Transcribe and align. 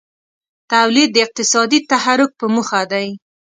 تولید 0.71 1.09
د 1.13 1.17
اقتصادي 1.25 1.79
تحرک 1.91 2.31
په 2.39 2.45
موخه 2.53 2.81
دی. 2.91 3.07